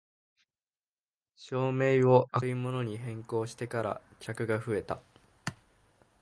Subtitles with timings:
[1.35, 4.99] 照明を明るいものに変更してから客が増えた